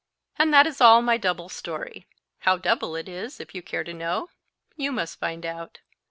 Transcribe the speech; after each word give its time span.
And 0.39 0.51
that 0.51 0.65
is 0.65 0.81
all 0.81 1.03
my 1.03 1.17
double 1.17 1.47
story. 1.47 2.07
How 2.39 2.57
double 2.57 2.95
it 2.95 3.07
is, 3.07 3.39
if 3.39 3.53
you 3.53 3.61
care 3.61 3.83
to 3.83 3.93
know, 3.93 4.29
you 4.75 4.91
must 4.91 5.19
find 5.19 5.45
out. 5.45 5.81